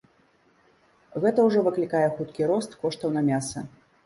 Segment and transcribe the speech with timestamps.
[1.25, 3.65] Гэта ўжо выклікае хуткі рост коштаў на мяса.